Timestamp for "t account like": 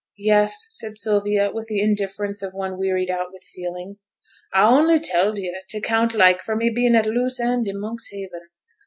5.69-6.41